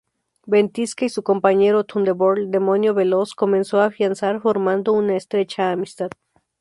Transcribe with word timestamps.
Ventisca 0.47 1.05
y 1.05 1.09
su 1.09 1.21
compañero 1.21 1.83
Thunderbolt 1.83 2.49
Demonio 2.49 2.95
Veloz 2.95 3.35
comenzó 3.35 3.81
a 3.81 3.85
afianzar, 3.85 4.41
formando 4.41 4.93
una 4.93 5.15
estrecha 5.15 5.69
amistad. 5.71 6.09